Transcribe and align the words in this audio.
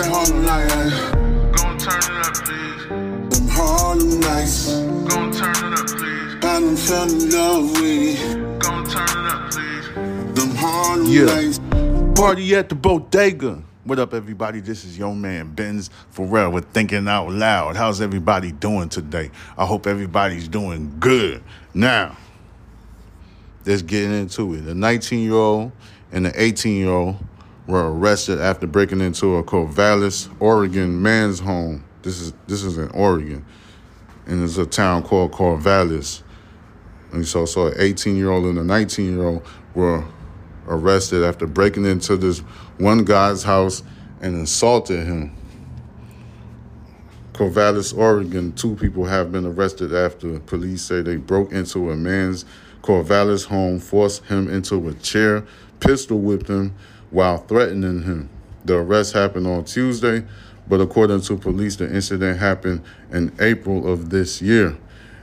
that 0.00 0.10
Harlem 0.10 0.44
light. 0.46 1.52
Gon' 1.56 1.78
turn 1.78 1.98
it 1.98 2.26
up, 2.26 2.34
please. 2.44 3.38
Them 3.38 3.48
Harlem 3.48 4.20
nights. 4.20 4.80
Gon' 5.08 5.32
turn 5.32 5.72
it 5.72 5.78
up, 5.78 5.86
please. 5.86 6.34
I 6.36 6.40
done 6.40 6.76
fell 6.76 7.10
in 7.10 7.30
love 7.30 7.70
with 7.72 7.84
it. 7.84 8.60
Gon' 8.60 8.88
turn 8.88 9.08
it 9.08 9.32
up, 9.32 9.50
please. 9.50 10.34
Them 10.34 10.56
Harlem 10.56 11.06
Yeah. 11.06 11.24
nights. 11.24 11.60
Party 12.18 12.54
at 12.54 12.68
the 12.68 12.74
bodega. 12.74 13.62
What 13.84 13.98
up, 13.98 14.14
everybody? 14.14 14.60
This 14.60 14.84
is 14.84 14.96
your 14.96 15.14
man 15.14 15.52
Benz 15.54 15.90
Pharrell 16.14 16.52
with 16.52 16.66
Thinking 16.66 17.08
Out 17.08 17.30
Loud. 17.32 17.76
How's 17.76 18.00
everybody 18.00 18.52
doing 18.52 18.88
today? 18.88 19.30
I 19.56 19.66
hope 19.66 19.86
everybody's 19.86 20.48
doing 20.48 20.94
good. 21.00 21.42
Now, 21.74 22.16
let's 23.66 23.82
get 23.82 24.10
into 24.10 24.54
it. 24.54 24.64
A 24.66 24.74
19 24.74 25.20
year 25.20 25.34
old 25.34 25.72
and 26.12 26.26
an 26.26 26.32
18 26.36 26.76
year 26.76 26.90
old 26.90 27.16
were 27.66 27.92
arrested 27.92 28.40
after 28.40 28.66
breaking 28.66 29.00
into 29.00 29.36
a 29.36 29.44
Corvallis, 29.44 30.28
Oregon 30.40 31.00
man's 31.00 31.40
home. 31.40 31.84
This 32.02 32.20
is 32.20 32.32
this 32.46 32.64
is 32.64 32.78
in 32.78 32.88
Oregon, 32.90 33.44
and 34.26 34.42
it's 34.42 34.56
a 34.56 34.66
town 34.66 35.02
called 35.02 35.32
Corvallis. 35.32 36.22
And 37.12 37.26
so, 37.26 37.44
so 37.44 37.66
an 37.66 37.74
18 37.76 38.16
year 38.16 38.30
old 38.30 38.46
and 38.46 38.58
a 38.58 38.64
19 38.64 39.16
year 39.16 39.26
old 39.26 39.46
were 39.74 40.04
arrested 40.66 41.24
after 41.24 41.46
breaking 41.46 41.84
into 41.84 42.16
this 42.16 42.38
one 42.78 43.04
guy's 43.04 43.42
house 43.42 43.82
and 44.20 44.40
assaulted 44.42 45.06
him. 45.06 45.36
Corvallis, 47.32 47.96
Oregon, 47.96 48.52
two 48.52 48.76
people 48.76 49.06
have 49.06 49.32
been 49.32 49.46
arrested 49.46 49.94
after 49.94 50.38
police 50.40 50.82
say 50.82 51.00
they 51.00 51.16
broke 51.16 51.52
into 51.52 51.90
a 51.90 51.96
man's 51.96 52.44
Corvallis 52.82 53.46
home, 53.46 53.78
forced 53.78 54.24
him 54.26 54.48
into 54.48 54.88
a 54.88 54.94
chair, 54.94 55.44
pistol 55.80 56.18
whipped 56.18 56.48
him 56.48 56.74
while 57.10 57.38
threatening 57.38 58.02
him. 58.02 58.28
The 58.64 58.76
arrest 58.76 59.14
happened 59.14 59.46
on 59.46 59.64
Tuesday, 59.64 60.24
but 60.68 60.80
according 60.80 61.22
to 61.22 61.36
police, 61.36 61.76
the 61.76 61.92
incident 61.92 62.38
happened 62.38 62.82
in 63.10 63.32
April 63.40 63.90
of 63.90 64.10
this 64.10 64.40
year. 64.40 64.76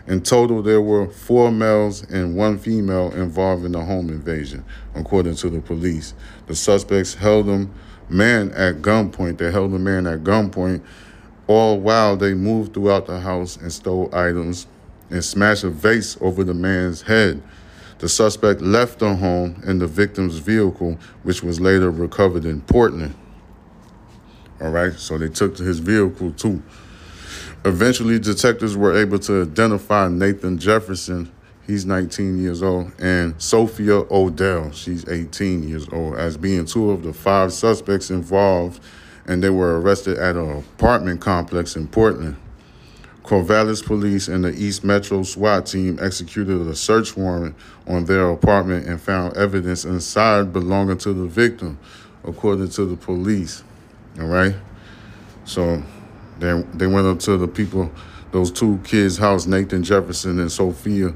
In 0.08 0.22
total, 0.22 0.61
there 0.61 0.81
were 0.81 1.08
four 1.08 1.52
males 1.52 2.03
and 2.03 2.36
one 2.36 2.58
female 2.58 3.11
involved 3.14 3.66
in 3.66 3.73
the 3.73 3.84
home 3.84 4.09
invasion, 4.09 4.64
according 4.95 5.36
to 5.36 5.50
the 5.50 5.59
police. 5.59 6.14
The 6.48 6.56
suspects 6.56 7.14
held 7.14 7.48
them 7.48 7.73
man 8.09 8.52
at 8.52 8.81
gunpoint. 8.81 9.38
They 9.38 9.52
held 9.52 9.73
a 9.73 9.80
man 9.80 10.08
at 10.08 10.23
gunpoint, 10.23 10.81
all 11.48 11.80
while 11.80 12.16
they 12.16 12.33
moved 12.33 12.73
throughout 12.73 13.06
the 13.06 13.20
house 13.20 13.58
and 13.58 13.72
stole 13.72 14.09
items 14.14 14.67
and 15.09 15.23
smashed 15.23 15.64
a 15.64 15.70
vase 15.70 16.17
over 16.22 16.44
the 16.44 16.54
man's 16.54 17.02
head. 17.02 17.42
The 18.00 18.08
suspect 18.08 18.62
left 18.62 19.00
the 19.00 19.16
home 19.16 19.62
in 19.66 19.80
the 19.80 19.88
victim's 19.88 20.38
vehicle, 20.38 21.00
which 21.23 21.42
was 21.42 21.59
later 21.59 21.90
recovered 21.90 22.45
in 22.45 22.62
Portland. 22.62 23.16
All 24.62 24.70
right, 24.70 24.94
so 24.94 25.17
they 25.17 25.30
took 25.30 25.58
his 25.58 25.80
vehicle 25.80 26.31
too. 26.31 26.62
Eventually, 27.66 28.20
detectives 28.20 28.78
were 28.78 28.95
able 28.95 29.20
to 29.20 29.42
identify 29.42 30.08
Nathan 30.09 30.59
Jefferson, 30.59 31.31
he's 31.66 31.86
19 31.86 32.38
years 32.38 32.62
old, 32.62 32.92
and 33.00 33.39
Sophia 33.42 34.04
Odell, 34.11 34.72
she's 34.72 35.08
18 35.08 35.67
years 35.67 35.88
old, 35.92 36.16
as 36.17 36.38
being 36.38 36.66
two 36.66 36.92
of 36.92 37.04
the 37.04 37.14
five 37.14 37.52
suspects 37.52 38.11
involved, 38.11 38.82
and 39.26 39.44
they 39.44 39.50
were 39.50 39.82
arrested 39.82 40.17
at 40.17 40.36
an 40.36 40.58
apartment 40.59 41.20
complex 41.20 41.76
in 41.76 41.88
Portland. 41.88 42.38
Corvallis 43.28 43.86
police 43.86 44.30
and 44.30 44.45
the 44.45 44.53
East 44.53 44.86
Metro 44.86 45.22
SWAT 45.22 45.66
team 45.66 46.00
executed 46.02 46.66
a 46.66 46.73
search 46.73 47.17
warrant 47.17 47.56
on 47.86 48.06
their 48.06 48.30
apartment 48.30 48.88
and 48.88 49.02
found 49.02 49.36
evidence 49.36 49.83
inside 49.83 50.53
belonging 50.53 50.97
to 51.00 51.11
the 51.11 51.25
victim, 51.28 51.78
according 52.23 52.70
to 52.70 52.86
the 52.86 52.95
police. 52.95 53.66
All 54.17 54.28
right. 54.28 54.55
So 55.44 55.83
they 56.39 56.64
they 56.73 56.88
went 56.88 57.05
up 57.05 57.20
to 57.20 57.36
the 57.36 57.50
people, 57.50 57.92
those 58.31 58.50
two 58.50 58.80
kids' 58.86 59.17
house, 59.17 59.45
Nathan 59.45 59.83
Jefferson 59.83 60.39
and 60.39 60.49
Sophia 60.49 61.14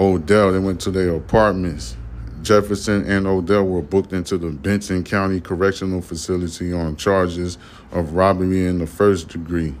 Odell. 0.00 0.52
They 0.52 0.58
went 0.58 0.80
to 0.80 0.90
their 0.90 1.14
apartments. 1.14 1.96
Jefferson 2.42 3.08
and 3.08 3.24
Odell 3.24 3.64
were 3.64 3.82
booked 3.82 4.12
into 4.12 4.36
the 4.36 4.50
Benton 4.50 5.04
County 5.04 5.40
Correctional 5.40 6.02
Facility 6.02 6.72
on 6.72 6.96
charges 6.96 7.56
of 7.92 8.14
robbery 8.14 8.66
in 8.66 8.78
the 8.78 8.86
first 8.86 9.28
degree, 9.28 9.76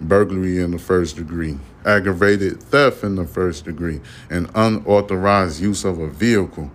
burglary 0.00 0.60
in 0.60 0.70
the 0.70 0.78
first 0.78 1.16
degree, 1.16 1.58
aggravated 1.84 2.62
theft 2.62 3.02
in 3.04 3.16
the 3.16 3.26
first 3.26 3.64
degree, 3.64 4.00
and 4.30 4.50
unauthorized 4.54 5.60
use 5.60 5.84
of 5.84 5.98
a 5.98 6.08
vehicle. 6.08 6.70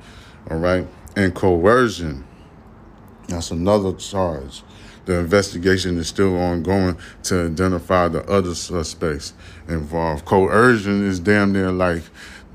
All 0.49 0.57
right, 0.57 0.87
and 1.15 1.33
coercion. 1.33 2.25
That's 3.27 3.51
another 3.51 3.93
charge. 3.93 4.63
The 5.05 5.19
investigation 5.19 5.97
is 5.97 6.07
still 6.07 6.35
ongoing 6.37 6.97
to 7.23 7.47
identify 7.47 8.07
the 8.07 8.23
other 8.29 8.55
suspects 8.55 9.33
involved. 9.67 10.25
Coercion 10.25 11.07
is 11.07 11.19
damn 11.19 11.53
near 11.53 11.71
like 11.71 12.03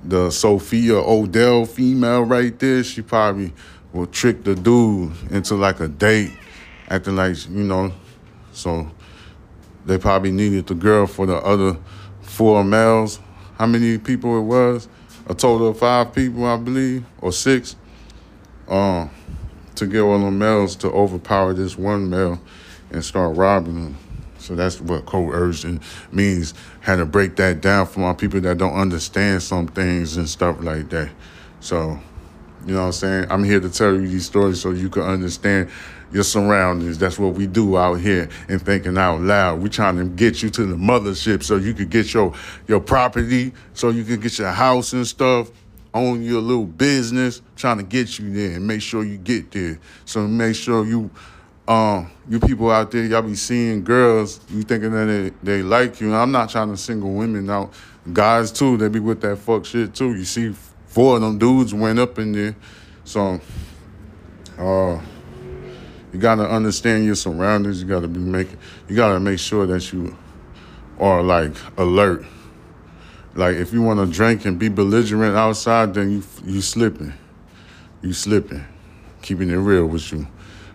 the 0.05 0.31
Sophia 0.31 0.97
Odell 0.97 1.65
female 1.65 2.23
right 2.23 2.57
there. 2.59 2.83
She 2.83 3.03
probably 3.03 3.53
will 3.93 4.07
trick 4.07 4.45
the 4.45 4.55
dude 4.55 5.13
into 5.31 5.55
like 5.55 5.81
a 5.81 5.89
date, 5.89 6.33
acting 6.89 7.17
like, 7.17 7.37
you 7.49 7.65
know, 7.65 7.93
so 8.53 8.91
they 9.87 9.99
probably 9.99 10.33
needed 10.33 10.67
the 10.67 10.75
girl 10.75 11.07
for 11.07 11.27
the 11.27 11.37
other 11.37 11.77
four 12.23 12.65
males. 12.65 13.21
How 13.59 13.67
many 13.67 13.99
people 13.99 14.39
it 14.39 14.43
was? 14.43 14.89
A 15.27 15.35
total 15.35 15.69
of 15.69 15.79
five 15.79 16.15
people, 16.15 16.47
I 16.47 16.57
believe, 16.57 17.05
or 17.21 17.33
six. 17.33 17.77
Um, 18.69 19.11
to 19.81 19.87
get 19.87 20.01
of 20.01 20.21
the 20.21 20.31
males 20.31 20.77
to 20.77 20.89
overpower 20.89 21.55
this 21.55 21.77
one 21.77 22.11
male 22.11 22.41
and 22.91 23.05
start 23.05 23.37
robbing 23.37 23.77
him. 23.77 23.97
So 24.39 24.55
that's 24.55 24.81
what 24.81 25.07
coercion 25.07 25.81
means. 26.13 26.55
Had 26.81 26.97
to 26.97 27.07
break 27.07 27.37
that 27.37 27.61
down 27.61 27.87
for 27.87 28.01
my 28.01 28.13
people 28.13 28.41
that 28.41 28.59
don't 28.59 28.75
understand 28.75 29.43
some 29.43 29.69
things 29.69 30.17
and 30.17 30.29
stuff 30.29 30.63
like 30.63 30.91
that. 30.91 31.11
So, 31.61 31.99
you 32.71 32.77
know 32.77 32.83
what 32.83 32.87
I'm 32.87 32.93
saying? 32.93 33.27
I'm 33.31 33.43
here 33.43 33.59
to 33.59 33.69
tell 33.69 33.93
you 33.95 34.07
these 34.07 34.27
stories 34.27 34.61
so 34.61 34.71
you 34.71 34.89
can 34.89 35.03
understand 35.03 35.71
your 36.13 36.23
surroundings. 36.23 36.99
That's 36.99 37.19
what 37.19 37.35
we 37.35 37.49
do 37.49 37.77
out 37.77 37.95
here 37.95 38.29
and 38.49 38.63
thinking 38.63 38.97
out 38.97 39.23
loud. 39.23 39.61
We're 39.61 39.71
trying 39.71 39.97
to 39.97 40.05
get 40.05 40.41
you 40.41 40.51
to 40.51 40.67
the 40.67 40.77
mothership 40.77 41.43
so 41.43 41.57
you 41.57 41.75
could 41.75 41.91
get 41.91 42.15
your 42.15 42.33
your 42.69 42.79
property, 42.79 43.53
so 43.75 43.91
you 43.91 44.05
can 44.05 44.21
get 44.21 44.39
your 44.39 44.53
house 44.53 44.93
and 44.93 45.05
stuff 45.05 45.51
own 45.93 46.23
your 46.23 46.41
little 46.41 46.65
business, 46.65 47.43
trying 47.57 47.79
to 47.79 47.83
get 47.83 48.21
you 48.21 48.33
there 48.33 48.53
and 48.55 48.65
make 48.65 48.83
sure 48.83 49.03
you 49.03 49.19
get 49.19 49.51
there. 49.51 49.81
So 50.05 50.29
make 50.29 50.55
sure 50.55 50.87
you, 50.87 51.11
um, 51.67 52.09
you 52.29 52.39
people 52.39 52.71
out 52.71 52.93
there, 52.93 53.05
y'all 53.05 53.23
be 53.23 53.35
seeing 53.35 53.83
girls, 53.83 54.39
you 54.49 54.63
thinking 54.63 54.93
that 54.93 55.07
they, 55.07 55.33
they 55.43 55.63
like 55.65 56.01
you. 56.01 56.07
And 56.07 56.17
I'm 56.17 56.31
not 56.31 56.51
trying 56.51 56.71
to 56.71 56.77
single 56.77 57.13
women 57.13 57.51
out. 57.51 57.75
Guys 58.13 58.53
too, 58.53 58.77
they 58.77 58.87
be 58.87 59.01
with 59.01 59.21
that 59.23 59.39
fuck 59.39 59.65
shit 59.65 59.93
too. 59.93 60.15
You 60.15 60.25
see 60.25 60.55
four 60.91 61.17
of 61.17 61.23
them 61.23 61.39
dudes 61.39 61.73
went 61.73 61.99
up 62.01 62.19
in 62.19 62.33
there. 62.33 62.57
So 63.05 63.41
uh 64.59 65.01
you 66.13 66.19
gotta 66.19 66.49
understand 66.49 67.05
your 67.05 67.15
surroundings. 67.15 67.81
You 67.81 67.89
gotta 67.89 68.09
be 68.09 68.19
making 68.19 68.59
you 68.89 68.97
gotta 68.97 69.21
make 69.21 69.39
sure 69.39 69.67
that 69.67 69.93
you 69.93 70.17
are 70.99 71.23
like 71.23 71.53
alert. 71.79 72.25
Like 73.35 73.57
if 73.57 73.73
you 73.73 73.83
want 73.83 74.01
to 74.01 74.07
drink 74.07 74.45
and 74.45 74.59
be 74.59 74.69
belligerent 74.69 75.37
outside, 75.37 75.95
then 75.95 76.11
you 76.11 76.23
you 76.45 76.61
slipping, 76.61 77.15
you 78.03 78.13
slipping. 78.13 78.65
Keeping 79.23 79.51
it 79.51 79.57
real 79.57 79.87
with 79.87 80.11
you, 80.13 80.27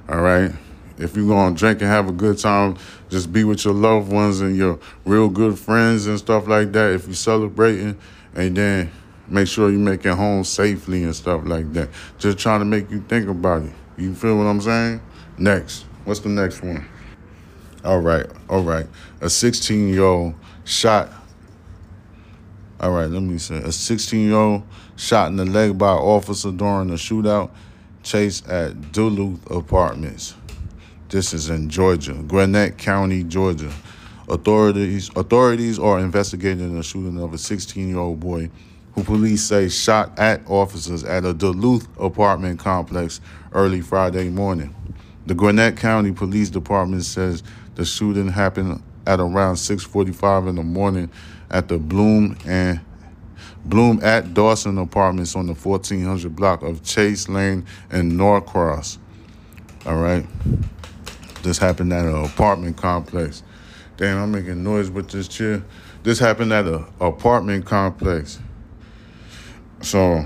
all 0.08 0.22
right. 0.22 0.52
If 0.98 1.18
you 1.18 1.28
gonna 1.28 1.56
drink 1.56 1.81
and 1.81 1.90
have 1.90 2.08
a 2.08 2.14
good 2.14 2.38
time, 2.38 2.78
just 3.09 3.34
be 3.34 3.44
with 3.44 3.66
your 3.66 3.74
loved 3.74 4.09
ones 4.12 4.40
and 4.40 4.56
your 4.56 4.80
real 5.04 5.28
good 5.28 5.59
friends 5.59 6.06
and 6.06 6.18
stuff 6.18 6.48
like 6.48 6.72
that. 6.72 6.94
If 6.94 7.08
you 7.08 7.16
celebrating, 7.16 7.98
and 8.36 8.56
then 8.56 8.92
make 9.28 9.47
sure 9.47 9.69
you 9.72 9.80
make 9.80 10.06
it 10.06 10.13
home 10.13 10.44
safely 10.44 11.03
and 11.03 11.16
stuff 11.16 11.41
like 11.46 11.72
that. 11.74 11.90
Just 12.18 12.38
trying 12.38 12.59
to 12.59 12.66
make 12.66 12.90
you 12.90 13.02
think 13.02 13.28
about 13.28 13.63
it. 13.63 13.74
You 13.97 14.13
feel 14.13 14.38
what 14.38 14.46
I'm 14.46 14.62
saying? 14.62 15.02
Next, 15.38 15.86
what's 16.03 16.19
the 16.19 16.30
next 16.30 16.62
one? 16.62 16.86
All 17.83 18.00
right, 18.00 18.25
all 18.50 18.63
right. 18.63 18.88
A 19.22 19.30
16 19.30 19.89
year 19.89 20.04
old 20.04 20.36
shot 20.63 21.12
all 22.77 22.92
right, 22.92 23.10
let 23.10 23.24
me 23.24 23.38
say. 23.38 23.56
A 23.57 23.72
16 23.72 24.19
year 24.19 24.36
old 24.36 24.63
shot 24.98 25.30
in 25.30 25.38
the 25.38 25.45
leg 25.45 25.77
by 25.77 25.94
an 25.94 26.00
officer 26.00 26.51
during 26.51 26.89
a 26.89 26.94
shootout 26.94 27.50
chase 28.04 28.44
at 28.50 28.92
Duluth 28.92 29.50
Apartments. 29.50 30.36
This 31.10 31.33
is 31.33 31.50
in 31.50 31.69
Georgia, 31.69 32.13
Gwinnett 32.13 32.77
County, 32.77 33.24
Georgia. 33.24 33.72
Authorities 34.27 35.10
authorities 35.16 35.80
are 35.80 36.00
investigating 36.00 36.75
the 36.75 36.83
shooting 36.83 37.22
of 37.22 37.33
a 37.33 37.38
16 37.38 37.88
year 37.88 37.98
old 37.98 38.19
boy 38.19 38.50
who 38.95 39.03
police 39.03 39.44
say 39.44 39.68
shot 39.68 40.18
at 40.18 40.42
officers 40.47 41.03
at 41.03 41.25
a 41.25 41.33
Duluth 41.33 41.88
apartment 42.00 42.59
complex 42.59 43.19
early 43.51 43.81
Friday 43.81 44.30
morning. 44.30 44.74
The 45.25 45.36
Gwinnett 45.36 45.75
County 45.75 46.13
Police 46.13 46.50
Department 46.50 47.03
says 47.03 47.44
the 47.75 47.83
shooting 47.83 48.30
happened 48.30 48.81
at 49.06 49.19
around 49.19 49.57
6:45 49.57 50.47
in 50.47 50.56
the 50.56 50.63
morning 50.63 51.09
at 51.51 51.68
the 51.68 51.77
Bloom 51.77 52.38
and 52.45 52.80
Bloom 53.65 54.00
at 54.01 54.33
Dawson 54.33 54.77
Apartments 54.77 55.36
on 55.36 55.48
the 55.48 55.56
1400 55.56 56.36
block 56.36 56.62
of 56.62 56.83
Chase 56.83 57.27
Lane 57.27 57.65
and 57.91 58.15
Norcross. 58.18 58.98
All 59.86 59.98
right. 59.98 60.25
This 61.44 61.57
happened 61.57 61.91
at 61.91 62.06
an 62.06 62.24
apartment 62.24 62.77
complex. 62.77 63.44
Damn, 63.98 64.18
I'm 64.18 64.31
making 64.31 64.63
noise 64.63 64.89
with 64.89 65.09
this 65.09 65.27
chair. 65.27 65.63
This 66.03 66.19
happened 66.19 66.53
at 66.53 66.65
an 66.65 66.86
apartment 67.00 67.65
complex. 67.65 68.39
So, 69.86 70.26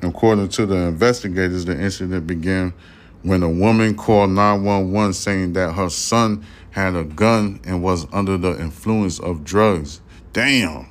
according 0.00 0.50
to 0.50 0.64
the 0.64 0.76
investigators, 0.76 1.64
the 1.64 1.76
incident 1.76 2.24
began 2.24 2.72
when 3.22 3.42
a 3.42 3.50
woman 3.50 3.96
called 3.96 4.30
911 4.30 5.12
saying 5.12 5.54
that 5.54 5.72
her 5.72 5.90
son 5.90 6.46
had 6.70 6.94
a 6.94 7.02
gun 7.02 7.58
and 7.64 7.82
was 7.82 8.06
under 8.12 8.38
the 8.38 8.56
influence 8.60 9.18
of 9.18 9.42
drugs. 9.42 10.00
Damn. 10.32 10.86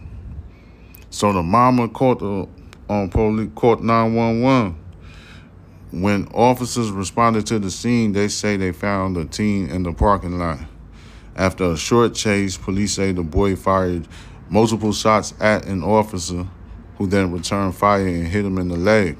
So 1.09 1.31
the 1.31 1.41
mama 1.41 1.87
called 1.87 2.19
the 2.19 2.49
um, 2.93 3.09
police, 3.09 3.49
called 3.55 3.81
911. 3.81 4.77
When 5.91 6.27
officers 6.33 6.91
responded 6.91 7.45
to 7.47 7.59
the 7.59 7.71
scene, 7.71 8.11
they 8.11 8.27
say 8.27 8.57
they 8.57 8.73
found 8.73 9.15
the 9.15 9.23
teen 9.23 9.69
in 9.69 9.83
the 9.83 9.93
parking 9.93 10.37
lot. 10.37 10.59
After 11.37 11.71
a 11.71 11.77
short 11.77 12.13
chase, 12.13 12.57
police 12.57 12.95
say 12.95 13.13
the 13.13 13.23
boy 13.23 13.55
fired 13.55 14.05
multiple 14.49 14.91
shots 14.91 15.33
at 15.39 15.65
an 15.65 15.81
officer 15.81 16.45
who 16.97 17.07
then 17.07 17.31
returned 17.31 17.75
fire 17.75 18.07
and 18.07 18.27
hit 18.27 18.45
him 18.45 18.57
in 18.57 18.67
the 18.67 18.77
leg. 18.77 19.17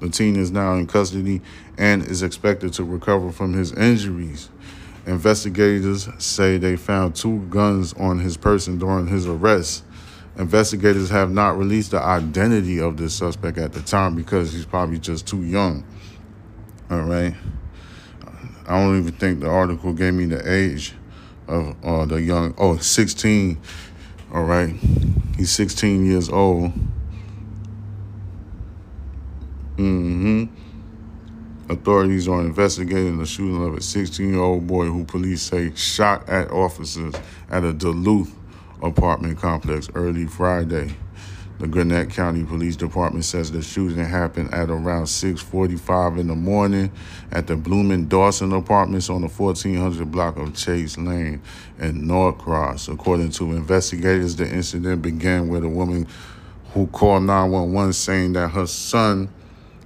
The 0.00 0.08
teen 0.08 0.36
is 0.36 0.50
now 0.50 0.74
in 0.74 0.86
custody 0.86 1.42
and 1.76 2.02
is 2.02 2.22
expected 2.22 2.72
to 2.74 2.84
recover 2.84 3.30
from 3.30 3.52
his 3.52 3.72
injuries. 3.72 4.48
Investigators 5.06 6.08
say 6.18 6.56
they 6.56 6.76
found 6.76 7.14
two 7.14 7.40
guns 7.50 7.92
on 7.94 8.18
his 8.18 8.36
person 8.36 8.78
during 8.78 9.06
his 9.06 9.26
arrest. 9.26 9.84
Investigators 10.38 11.10
have 11.10 11.30
not 11.30 11.58
released 11.58 11.90
the 11.90 12.00
identity 12.00 12.80
of 12.80 12.96
this 12.96 13.14
suspect 13.14 13.58
at 13.58 13.72
the 13.72 13.82
time 13.82 14.14
because 14.14 14.52
he's 14.52 14.64
probably 14.64 14.98
just 14.98 15.26
too 15.26 15.42
young. 15.42 15.84
All 16.90 17.02
right. 17.02 17.34
I 18.66 18.80
don't 18.80 19.00
even 19.00 19.12
think 19.12 19.40
the 19.40 19.50
article 19.50 19.92
gave 19.92 20.14
me 20.14 20.26
the 20.26 20.50
age 20.50 20.94
of 21.48 21.76
uh, 21.84 22.06
the 22.06 22.22
young. 22.22 22.54
Oh, 22.56 22.76
16. 22.76 23.60
All 24.32 24.44
right. 24.44 24.74
He's 25.36 25.50
16 25.50 26.06
years 26.06 26.28
old. 26.28 26.72
Mm-hmm. 29.76 30.44
Authorities 31.70 32.28
are 32.28 32.40
investigating 32.40 33.18
the 33.18 33.26
shooting 33.26 33.66
of 33.66 33.74
a 33.74 33.80
16 33.80 34.28
year 34.28 34.40
old 34.40 34.66
boy 34.66 34.86
who 34.86 35.04
police 35.04 35.42
say 35.42 35.74
shot 35.74 36.28
at 36.28 36.50
officers 36.50 37.14
at 37.50 37.64
a 37.64 37.72
Duluth 37.72 38.34
apartment 38.82 39.38
complex 39.38 39.88
early 39.94 40.26
Friday. 40.26 40.94
The 41.60 41.66
Gwinnett 41.66 42.08
County 42.08 42.42
Police 42.42 42.74
Department 42.74 43.22
says 43.26 43.52
the 43.52 43.60
shooting 43.60 44.02
happened 44.02 44.54
at 44.54 44.70
around 44.70 45.04
6:45 45.04 46.18
in 46.18 46.28
the 46.28 46.34
morning 46.34 46.90
at 47.30 47.48
the 47.48 47.54
Bloomin' 47.54 48.08
Dawson 48.08 48.54
Apartments 48.54 49.10
on 49.10 49.20
the 49.20 49.28
1400 49.28 50.10
block 50.10 50.38
of 50.38 50.54
Chase 50.54 50.96
Lane 50.96 51.42
in 51.78 52.06
Norcross. 52.06 52.88
According 52.88 53.32
to 53.32 53.52
investigators, 53.52 54.36
the 54.36 54.50
incident 54.50 55.02
began 55.02 55.48
with 55.48 55.62
a 55.62 55.68
woman 55.68 56.06
who 56.72 56.86
called 56.86 57.24
911 57.24 57.92
saying 57.92 58.32
that 58.32 58.48
her 58.48 58.66
son 58.66 59.28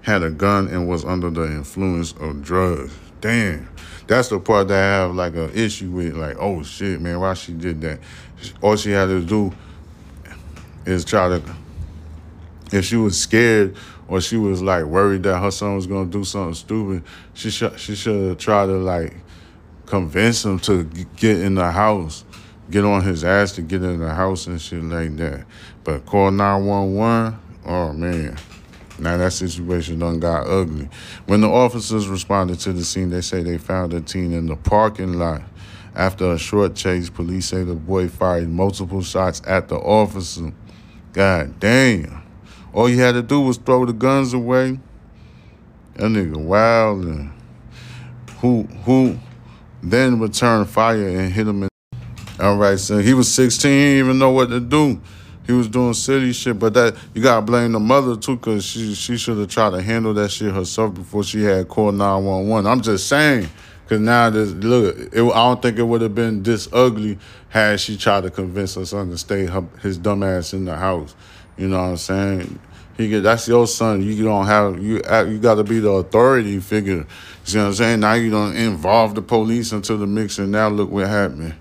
had 0.03 0.23
a 0.23 0.31
gun 0.31 0.69
and 0.69 0.87
was 0.88 1.05
under 1.05 1.29
the 1.29 1.47
influence 1.47 2.12
of 2.20 2.41
drugs. 2.41 2.97
Damn. 3.20 3.69
That's 4.06 4.29
the 4.29 4.38
part 4.38 4.69
that 4.69 4.79
I 4.79 5.03
have 5.03 5.15
like 5.17 5.35
an 5.35 5.50
issue 5.53 5.91
with. 5.91 6.15
Like, 6.15 6.37
oh 6.38 6.62
shit, 6.62 7.00
man, 7.00 7.19
why 7.19 7.35
she 7.35 7.53
did 7.53 7.81
that? 7.81 7.99
All 8.61 8.77
she 8.77 8.93
had 8.93 9.06
to 9.06 9.20
do 9.20 9.53
is 10.87 11.05
try 11.05 11.29
to, 11.31 11.43
if 12.75 12.85
she 12.85 12.97
was 12.97 13.19
scared 13.19 13.76
or 14.09 14.21
she 14.21 14.37
was 14.37 14.61
like 14.61 14.85
worried 14.85 15.23
that 15.23 15.38
her 15.38 15.50
son 15.50 15.76
was 15.76 15.87
gonna 15.87 16.11
do 16.11 16.25
something 16.25 16.55
stupid, 16.55 17.05
she 17.32 17.50
should 17.50 17.79
she 17.79 17.94
should 17.94 18.38
tried 18.38 18.67
to 18.67 18.79
like 18.79 19.15
convince 19.87 20.44
him 20.44 20.59
to 20.59 20.85
get 21.17 21.41
in 21.41 21.55
the 21.55 21.71
house, 21.71 22.25
get 22.71 22.85
on 22.85 23.03
his 23.03 23.23
ass 23.23 23.53
to 23.53 23.62
get 23.62 23.82
in 23.82 24.00
the 24.00 24.12
house 24.12 24.47
and 24.47 24.61
shit 24.61 24.82
like 24.82 25.17
that. 25.17 25.47
But 25.85 26.05
call 26.05 26.31
nine 26.32 26.67
one 26.67 26.94
one. 26.94 27.38
Oh 27.65 27.93
man. 27.93 28.37
Now 28.99 29.17
that 29.17 29.32
situation 29.32 29.99
done 29.99 30.20
got 30.20 30.47
ugly. 30.47 30.88
When 31.27 31.41
the 31.41 31.49
officers 31.49 32.09
responded 32.09 32.61
to 32.61 32.73
the 32.73 32.85
scene, 32.85 33.11
they 33.11 33.23
say 33.23 33.43
they 33.43 33.59
found 33.59 33.93
a 33.93 34.00
teen 34.00 34.32
in 34.32 34.47
the 34.47 34.56
parking 34.56 35.15
lot. 35.15 35.43
After 35.97 36.32
a 36.32 36.38
short 36.38 36.75
chase, 36.75 37.09
police 37.11 37.47
say 37.47 37.62
the 37.62 37.75
boy 37.75 38.09
fired 38.09 38.49
multiple 38.49 39.03
shots 39.03 39.43
at 39.47 39.69
the 39.69 39.77
officer. 39.77 40.53
God 41.12 41.59
damn. 41.61 42.24
All 42.75 42.88
you 42.88 43.00
had 43.00 43.12
to 43.12 43.23
do 43.23 43.41
was 43.41 43.56
throw 43.56 43.87
the 43.87 43.93
guns 43.93 44.35
away. 44.35 44.81
That 45.94 46.11
nigga 46.11 46.37
wild 46.37 47.05
and 47.05 47.32
who 48.41 48.65
who 48.85 49.17
then 49.81 50.19
returned 50.19 50.69
fire 50.69 51.09
and 51.09 51.32
hit 51.32 51.47
him 51.47 51.62
in 51.62 51.69
all 52.41 52.56
right, 52.56 52.76
so 52.81 52.99
he 52.99 53.15
was 53.15 53.32
16, 53.32 53.71
he 53.71 53.76
didn't 53.76 53.99
even 53.99 54.19
know 54.19 54.31
what 54.31 54.49
to 54.49 54.59
do. 54.59 55.00
He 55.47 55.53
was 55.53 55.69
doing 55.69 55.94
city 55.94 56.32
shit, 56.32 56.59
but 56.59 56.75
that 56.75 56.97
you 57.15 57.23
gotta 57.23 57.43
blame 57.43 57.73
the 57.73 57.79
mother 57.79 58.17
too, 58.17 58.38
cause 58.38 58.65
she 58.65 58.94
she 58.94 59.17
should 59.17 59.38
have 59.38 59.49
tried 59.49 59.70
to 59.70 59.82
handle 59.82 60.12
that 60.15 60.31
shit 60.31 60.53
herself 60.53 60.94
before 60.94 61.23
she 61.23 61.43
had 61.43 61.69
called 61.69 61.94
nine 61.94 62.25
one 62.25 62.49
one. 62.49 62.67
I'm 62.67 62.81
just 62.81 63.09
saying, 63.09 63.49
cause 63.88 64.00
now 64.00 64.31
this 64.31 64.50
look, 64.53 64.97
it, 64.97 65.23
I 65.23 65.35
don't 65.35 65.62
think 65.62 65.79
it 65.79 65.85
would 65.85 66.00
have 66.00 66.15
been 66.15 66.43
this 66.43 66.67
ugly 66.73 67.19
had 67.50 67.79
she 67.79 67.97
tried 67.97 68.23
to 68.23 68.31
convince 68.31 68.75
her 68.75 68.87
son 68.87 69.11
to 69.11 69.19
stay 69.19 69.44
her, 69.47 69.65
his 69.81 69.97
dumb 69.97 70.23
ass 70.25 70.55
in 70.55 70.65
the 70.65 70.77
house. 70.77 71.15
You 71.56 71.69
know 71.69 71.79
what 71.79 71.89
I'm 71.91 71.97
saying? 71.97 72.59
He 72.97 73.09
get 73.09 73.23
that's 73.23 73.49
your 73.49 73.67
son. 73.67 74.03
You 74.03 74.23
don't 74.23 74.47
have 74.47 74.83
you 74.83 74.97
you 74.97 75.39
got 75.39 75.56
to 75.56 75.65
be 75.65 75.81
the 75.81 75.91
authority 75.91 76.61
figure. 76.61 76.99
You 76.99 77.06
see 77.45 77.59
what 77.59 77.67
I'm 77.67 77.75
saying? 77.75 78.01
Now 78.01 78.15
you 78.15 78.31
don't 78.31 78.56
involve 78.56 79.15
the 79.15 79.23
police 79.23 79.73
into 79.73 79.97
the 79.97 80.06
mix, 80.06 80.39
and 80.39 80.53
now 80.53 80.69
look 80.69 80.91
what 80.91 81.09
happened. 81.09 81.55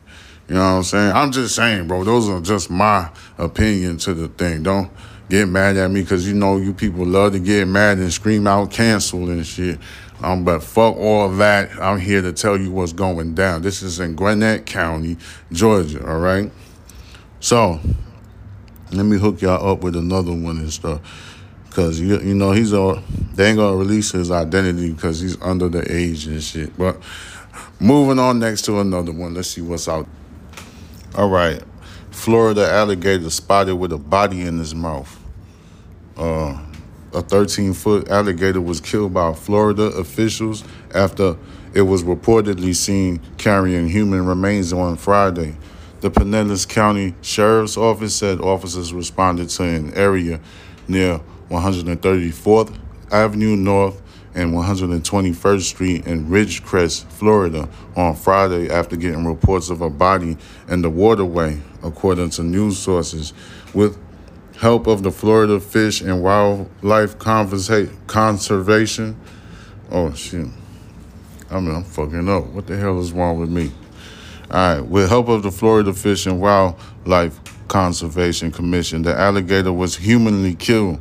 You 0.48 0.56
know 0.56 0.62
what 0.62 0.78
I'm 0.78 0.84
saying? 0.84 1.12
I'm 1.13 1.31
just 1.31 1.56
saying, 1.56 1.88
bro. 1.88 2.04
Those 2.04 2.30
are 2.30 2.42
just 2.42 2.69
my 2.69 3.10
opinion 3.38 3.98
to 4.00 4.13
the 4.13 4.28
thing. 4.28 4.63
Don't 4.63 4.92
get 5.30 5.48
mad 5.48 5.78
at 5.78 5.90
me 5.90 6.01
because 6.01 6.28
you 6.28 6.36
know 6.36 6.57
you 6.57 6.74
people 6.74 7.06
love 7.06 7.34
to 7.34 7.40
get 7.40 7.68
mad 7.68 7.98
and 7.98 8.13
scream 8.13 8.45
out 8.45 8.69
cancel 8.69 9.30
and 9.30 9.45
shit. 9.45 9.80
Um, 10.22 10.44
but 10.44 10.62
fuck 10.63 10.95
all 10.95 11.30
that. 11.30 11.72
I'm 11.81 12.00
here 12.00 12.22
to 12.22 12.31
tell 12.31 12.57
you 12.57 12.72
what's 12.72 12.94
going 12.94 13.34
down. 13.34 13.62
This 13.62 13.81
is 13.81 14.00
in 14.00 14.16
Gwinnett 14.16 14.66
County, 14.66 15.18
Georgia. 15.51 16.06
All 16.07 16.19
right. 16.19 16.51
So 17.40 17.80
let 18.94 19.06
me 19.06 19.18
hook 19.18 19.42
y'all 19.42 19.72
up 19.72 19.84
with 19.84 19.95
another 19.95 20.31
one 20.31 20.57
and 20.57 20.72
stuff. 20.72 21.01
Cause 21.72 22.00
you 22.00 22.19
you 22.19 22.36
know 22.36 22.51
he's 22.51 22.72
all 22.72 23.00
they 23.34 23.48
ain't 23.48 23.57
gonna 23.57 23.75
release 23.75 24.12
his 24.12 24.30
identity 24.30 24.92
because 24.92 25.19
he's 25.19 25.42
under 25.42 25.69
the 25.69 25.84
age 25.92 26.28
and 26.28 26.42
shit. 26.42 26.78
But 26.78 27.01
moving 27.80 28.19
on 28.19 28.40
next 28.40 28.64
to 28.64 28.80
another 28.80 29.12
one. 29.12 29.33
Let's 29.33 29.50
see 29.50 29.62
what's 29.62 29.88
out. 29.88 30.07
All 31.16 31.30
right. 31.30 31.62
Florida 32.12 32.69
alligator 32.69 33.30
spotted 33.31 33.76
with 33.76 33.92
a 33.92 33.97
body 33.97 34.42
in 34.42 34.59
his 34.59 34.76
mouth. 34.76 35.19
Uh, 36.16 36.62
a 37.12 37.21
13 37.21 37.73
foot 37.73 38.09
alligator 38.09 38.62
was 38.62 38.80
killed 38.80 39.14
by 39.14 39.33
Florida 39.33 39.83
officials 39.83 40.64
after 40.94 41.35
it 41.73 41.81
was 41.81 42.04
reportedly 42.04 42.76
seen 42.76 43.19
carrying 43.38 43.88
human 43.88 44.26
remains 44.26 44.71
on 44.71 44.95
Friday. 44.95 45.56
The 46.04 46.12
Pinellas 46.12 46.68
County 46.68 47.16
Sheriff's 47.22 47.78
Office 47.78 48.14
said 48.14 48.42
officers 48.42 48.94
responded 48.94 49.48
to 49.52 49.64
an 49.64 49.94
area 49.94 50.42
near 50.86 51.22
134th 51.50 52.78
Avenue 53.10 53.56
North 53.56 54.02
and 54.36 54.52
121st 54.52 55.62
Street 55.62 56.06
in 56.06 56.28
Ridgecrest, 56.28 57.06
Florida, 57.06 57.69
on 57.95 58.18
Friday 58.18 58.69
after 58.69 58.98
getting 58.98 59.26
reports 59.26 59.69
of 59.69 59.80
a 59.80 59.90
body 59.90 60.36
in 60.68 60.81
the 60.81 60.90
waterway, 60.90 61.62
according 61.83 62.31
to 62.31 62.44
news 62.44 62.78
sources. 62.78 63.31
With 63.74 63.98
help 64.57 64.88
of 64.88 65.04
the 65.04 65.12
Florida 65.12 65.62
Fish 65.62 66.02
and 66.02 66.22
Wildlife 66.22 67.18
Conservation. 67.18 69.18
Oh, 69.90 70.14
shit. 70.14 70.48
I 71.50 71.62
mean, 71.62 71.74
I'm 71.74 71.86
fucking 71.86 72.28
up. 72.28 72.48
What 72.48 72.68
the 72.68 72.76
hell 72.76 73.00
is 73.00 73.14
wrong 73.14 73.40
with 73.40 73.50
me? 73.50 73.72
All 74.52 74.76
right. 74.76 74.81
With 74.81 75.09
help 75.09 75.30
of 75.30 75.44
the 75.44 75.52
Florida 75.52 75.94
Fish 75.94 76.26
and 76.26 76.40
Wildlife 76.40 77.40
Conservation 77.68 78.52
Commission, 78.52 79.02
the 79.02 79.18
alligator 79.18 79.73
was 79.73 79.95
humanly 79.95 80.56
killed 80.56 81.00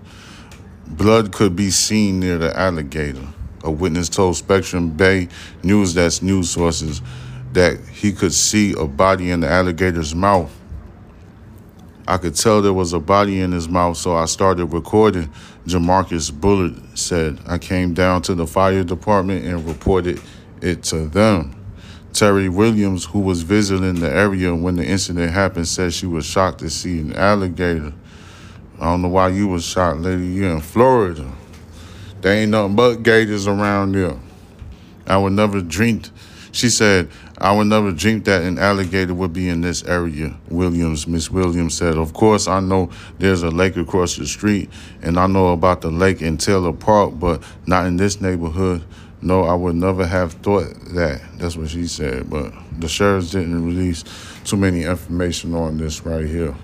Blood 0.92 1.32
could 1.32 1.56
be 1.56 1.70
seen 1.70 2.20
near 2.20 2.36
the 2.36 2.54
alligator. 2.54 3.26
A 3.64 3.70
witness 3.70 4.10
told 4.10 4.36
Spectrum 4.36 4.90
Bay 4.90 5.28
News 5.62 5.94
that's 5.94 6.20
news 6.20 6.50
sources 6.50 7.00
that 7.54 7.80
he 7.88 8.12
could 8.12 8.34
see 8.34 8.74
a 8.76 8.86
body 8.86 9.30
in 9.30 9.40
the 9.40 9.48
alligator's 9.48 10.14
mouth. 10.14 10.54
I 12.06 12.18
could 12.18 12.34
tell 12.34 12.60
there 12.60 12.74
was 12.74 12.92
a 12.92 13.00
body 13.00 13.40
in 13.40 13.52
his 13.52 13.68
mouth, 13.68 13.96
so 13.96 14.14
I 14.14 14.26
started 14.26 14.66
recording. 14.66 15.32
Jamarcus 15.66 16.30
Bullard 16.32 16.98
said, 16.98 17.38
I 17.46 17.56
came 17.56 17.94
down 17.94 18.20
to 18.22 18.34
the 18.34 18.46
fire 18.46 18.84
department 18.84 19.46
and 19.46 19.66
reported 19.66 20.20
it 20.60 20.82
to 20.84 21.06
them. 21.06 21.61
Terry 22.12 22.48
Williams, 22.48 23.06
who 23.06 23.20
was 23.20 23.42
visiting 23.42 23.94
the 23.94 24.12
area 24.12 24.54
when 24.54 24.76
the 24.76 24.84
incident 24.84 25.32
happened, 25.32 25.66
said 25.66 25.92
she 25.92 26.06
was 26.06 26.26
shocked 26.26 26.58
to 26.58 26.68
see 26.68 26.98
an 26.98 27.14
alligator. 27.14 27.92
I 28.78 28.84
don't 28.84 29.02
know 29.02 29.08
why 29.08 29.28
you 29.28 29.48
was 29.48 29.64
shot, 29.64 29.98
lady. 29.98 30.26
You 30.26 30.46
in 30.46 30.60
Florida. 30.60 31.32
There 32.20 32.34
ain't 32.34 32.50
nothing 32.50 32.76
but 32.76 33.02
gators 33.02 33.46
around 33.46 33.92
there. 33.92 34.16
I 35.06 35.16
would 35.16 35.32
never 35.32 35.60
dream 35.60 36.02
She 36.52 36.68
said, 36.68 37.08
I 37.38 37.52
would 37.56 37.66
never 37.66 37.90
dream 37.90 38.22
that 38.24 38.42
an 38.44 38.58
alligator 38.58 39.14
would 39.14 39.32
be 39.32 39.48
in 39.48 39.62
this 39.62 39.82
area. 39.84 40.36
Williams, 40.48 41.06
Miss 41.06 41.30
Williams 41.30 41.74
said, 41.74 41.96
Of 41.96 42.12
course, 42.12 42.46
I 42.46 42.60
know 42.60 42.90
there's 43.18 43.42
a 43.42 43.50
lake 43.50 43.76
across 43.76 44.16
the 44.16 44.26
street, 44.26 44.70
and 45.02 45.18
I 45.18 45.26
know 45.26 45.48
about 45.48 45.80
the 45.80 45.90
lake 45.90 46.20
in 46.22 46.36
Taylor 46.36 46.72
Park, 46.72 47.14
but 47.18 47.42
not 47.66 47.86
in 47.86 47.96
this 47.96 48.20
neighborhood. 48.20 48.84
No, 49.22 49.44
I 49.44 49.54
would 49.54 49.76
never 49.76 50.04
have 50.04 50.32
thought 50.34 50.74
that. 50.94 51.20
That's 51.38 51.56
what 51.56 51.70
she 51.70 51.86
said. 51.86 52.28
But 52.28 52.52
the 52.78 52.88
sheriffs 52.88 53.30
didn't 53.30 53.64
release 53.64 54.04
too 54.44 54.56
many 54.56 54.82
information 54.82 55.54
on 55.54 55.78
this 55.78 56.04
right 56.04 56.26
here. 56.26 56.54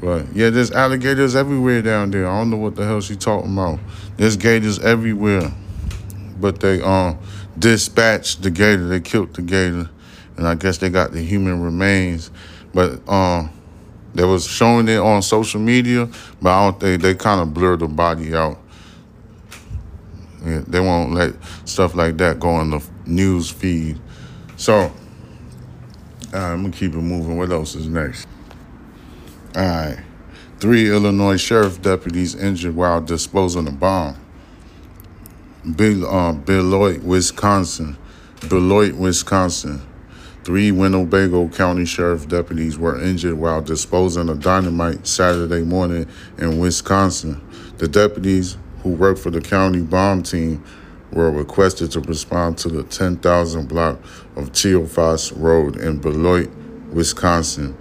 But 0.00 0.34
yeah, 0.34 0.50
there's 0.50 0.72
alligators 0.72 1.36
everywhere 1.36 1.82
down 1.82 2.10
there. 2.10 2.26
I 2.26 2.38
don't 2.38 2.50
know 2.50 2.56
what 2.56 2.74
the 2.74 2.84
hell 2.84 3.00
she 3.00 3.16
talking 3.16 3.52
about. 3.52 3.80
There's 4.16 4.36
gators 4.36 4.78
everywhere. 4.78 5.52
But 6.40 6.60
they 6.60 6.80
um 6.80 7.18
dispatched 7.58 8.42
the 8.42 8.50
gator. 8.50 8.86
They 8.86 9.00
killed 9.00 9.34
the 9.34 9.42
gator, 9.42 9.88
and 10.36 10.48
I 10.48 10.54
guess 10.54 10.78
they 10.78 10.88
got 10.88 11.12
the 11.12 11.20
human 11.20 11.62
remains. 11.62 12.30
But 12.72 13.06
um, 13.08 13.50
they 14.14 14.24
was 14.24 14.46
showing 14.46 14.88
it 14.88 14.98
on 14.98 15.22
social 15.22 15.60
media, 15.60 16.08
but 16.42 16.50
I 16.50 16.64
don't 16.64 16.80
think 16.80 17.02
they 17.02 17.14
kind 17.14 17.40
of 17.40 17.54
blurred 17.54 17.80
the 17.80 17.88
body 17.88 18.34
out. 18.34 18.58
They 20.44 20.80
won't 20.80 21.12
let 21.12 21.34
stuff 21.64 21.94
like 21.94 22.16
that 22.18 22.38
go 22.38 22.50
on 22.50 22.70
the 22.70 22.82
news 23.06 23.50
feed. 23.50 23.98
So, 24.56 24.92
I'm 26.32 26.62
gonna 26.62 26.70
keep 26.70 26.92
it 26.92 26.98
moving. 26.98 27.36
What 27.36 27.50
else 27.50 27.74
is 27.74 27.86
next? 27.88 28.28
All 29.56 29.62
right, 29.62 29.98
three 30.58 30.90
Illinois 30.90 31.36
sheriff 31.36 31.80
deputies 31.80 32.34
injured 32.34 32.76
while 32.76 33.00
disposing 33.00 33.68
a 33.68 33.72
bomb. 33.72 34.16
Bel- 35.64 36.06
uh, 36.06 36.32
Beloit, 36.32 37.02
Wisconsin. 37.02 37.96
Beloit, 38.48 38.94
Wisconsin. 38.94 39.80
Three 40.44 40.70
Winnebago 40.70 41.48
County 41.48 41.86
Sheriff 41.86 42.28
deputies 42.28 42.76
were 42.76 43.00
injured 43.00 43.38
while 43.38 43.62
disposing 43.62 44.28
of 44.28 44.40
dynamite 44.40 45.06
Saturday 45.06 45.62
morning 45.62 46.06
in 46.36 46.58
Wisconsin. 46.58 47.40
The 47.78 47.88
deputies, 47.88 48.58
who 48.84 48.90
work 48.90 49.18
for 49.18 49.30
the 49.30 49.40
county 49.40 49.80
bomb 49.80 50.22
team, 50.22 50.62
were 51.10 51.30
requested 51.30 51.90
to 51.92 52.00
respond 52.00 52.58
to 52.58 52.68
the 52.68 52.82
10,000 52.82 53.66
block 53.66 53.98
of 54.36 54.52
Teofos 54.52 55.32
Road 55.36 55.76
in 55.76 55.98
Beloit, 55.98 56.50
Wisconsin, 56.92 57.76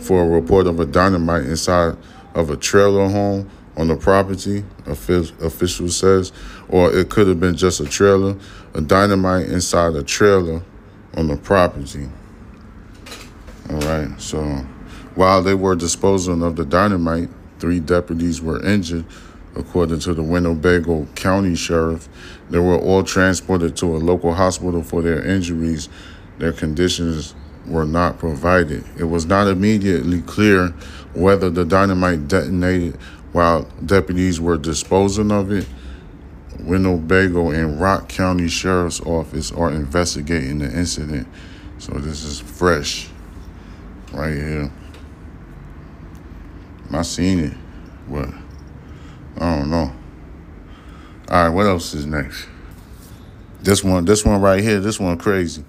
for 0.00 0.24
a 0.24 0.28
report 0.28 0.66
of 0.66 0.80
a 0.80 0.84
dynamite 0.84 1.44
inside 1.44 1.96
of 2.34 2.50
a 2.50 2.56
trailer 2.56 3.08
home 3.08 3.48
on 3.76 3.88
the 3.88 3.96
property, 3.96 4.64
official 4.86 5.88
says, 5.88 6.32
or 6.68 6.92
it 6.92 7.08
could 7.08 7.28
have 7.28 7.38
been 7.38 7.56
just 7.56 7.80
a 7.80 7.86
trailer, 7.86 8.36
a 8.74 8.80
dynamite 8.80 9.46
inside 9.46 9.94
a 9.94 10.02
trailer 10.02 10.60
on 11.16 11.28
the 11.28 11.36
property. 11.36 12.08
All 13.70 13.78
right, 13.80 14.20
so 14.20 14.42
while 15.14 15.40
they 15.40 15.54
were 15.54 15.76
disposing 15.76 16.42
of 16.42 16.56
the 16.56 16.64
dynamite, 16.64 17.28
three 17.60 17.78
deputies 17.80 18.42
were 18.42 18.60
injured. 18.66 19.04
According 19.54 20.00
to 20.00 20.14
the 20.14 20.22
Winnebago 20.22 21.06
County 21.14 21.54
Sheriff, 21.54 22.08
they 22.48 22.58
were 22.58 22.78
all 22.78 23.02
transported 23.02 23.76
to 23.76 23.96
a 23.96 23.98
local 23.98 24.32
hospital 24.32 24.82
for 24.82 25.02
their 25.02 25.22
injuries. 25.22 25.88
Their 26.38 26.52
conditions 26.52 27.34
were 27.66 27.84
not 27.84 28.18
provided. 28.18 28.84
It 28.98 29.04
was 29.04 29.26
not 29.26 29.48
immediately 29.48 30.22
clear 30.22 30.68
whether 31.14 31.50
the 31.50 31.64
dynamite 31.64 32.28
detonated 32.28 32.96
while 33.32 33.62
deputies 33.84 34.40
were 34.40 34.56
disposing 34.56 35.30
of 35.30 35.52
it. 35.52 35.66
Winnebago 36.60 37.50
and 37.50 37.80
Rock 37.80 38.08
County 38.08 38.48
Sheriff's 38.48 39.00
Office 39.00 39.52
are 39.52 39.70
investigating 39.70 40.58
the 40.58 40.66
incident. 40.66 41.26
So 41.78 41.92
this 41.94 42.24
is 42.24 42.40
fresh 42.40 43.08
right 44.12 44.34
here. 44.34 44.72
I 46.92 47.02
seen 47.02 47.40
it, 47.40 47.54
but. 48.08 48.41
All 51.32 51.44
right, 51.44 51.48
what 51.48 51.64
else 51.64 51.94
is 51.94 52.04
next? 52.04 52.46
This 53.62 53.82
one, 53.82 54.04
this 54.04 54.22
one 54.22 54.42
right 54.42 54.62
here, 54.62 54.80
this 54.80 55.00
one 55.00 55.16
crazy. 55.16 55.64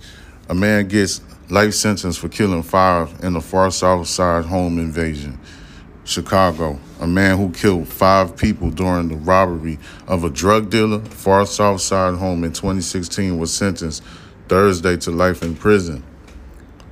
A 0.49 0.53
man 0.53 0.89
gets 0.89 1.21
life 1.49 1.73
sentence 1.73 2.17
for 2.17 2.27
killing 2.27 2.63
five 2.63 3.23
in 3.23 3.33
a 3.37 3.39
far 3.39 3.71
south 3.71 4.07
side 4.09 4.43
home 4.43 4.77
invasion. 4.77 5.39
Chicago, 6.03 6.77
a 6.99 7.07
man 7.07 7.37
who 7.37 7.49
killed 7.49 7.87
five 7.87 8.35
people 8.35 8.71
during 8.71 9.07
the 9.07 9.15
robbery 9.15 9.79
of 10.05 10.25
a 10.25 10.29
drug 10.29 10.69
dealer 10.69 10.99
far 10.99 11.45
south 11.45 11.79
side 11.79 12.15
home 12.15 12.43
in 12.43 12.51
2016 12.51 13.39
was 13.39 13.53
sentenced 13.53 14.03
Thursday 14.49 14.97
to 14.97 15.11
life 15.11 15.41
in 15.41 15.55
prison. 15.55 16.03